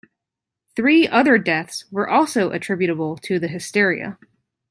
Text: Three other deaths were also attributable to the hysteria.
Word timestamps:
Three 0.75 1.07
other 1.07 1.37
deaths 1.37 1.85
were 1.91 2.09
also 2.09 2.49
attributable 2.49 3.17
to 3.17 3.37
the 3.37 3.47
hysteria. 3.47 4.17